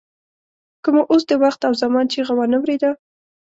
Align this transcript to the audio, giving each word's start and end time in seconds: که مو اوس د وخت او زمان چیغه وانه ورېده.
که 0.83 0.89
مو 0.93 1.01
اوس 1.11 1.23
د 1.27 1.31
وخت 1.43 1.59
او 1.67 1.73
زمان 1.81 2.05
چیغه 2.11 2.33
وانه 2.37 2.57
ورېده. 2.61 2.91